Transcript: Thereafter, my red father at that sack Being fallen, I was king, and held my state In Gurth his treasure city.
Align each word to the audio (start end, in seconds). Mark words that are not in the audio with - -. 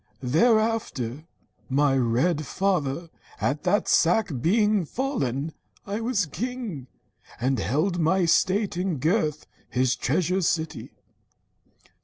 Thereafter, 0.23 1.25
my 1.69 1.95
red 1.95 2.43
father 2.47 3.11
at 3.39 3.61
that 3.65 3.87
sack 3.87 4.31
Being 4.41 4.83
fallen, 4.83 5.53
I 5.85 6.01
was 6.01 6.25
king, 6.25 6.87
and 7.39 7.59
held 7.59 7.99
my 7.99 8.25
state 8.25 8.77
In 8.77 8.97
Gurth 8.97 9.45
his 9.69 9.95
treasure 9.95 10.41
city. 10.41 10.89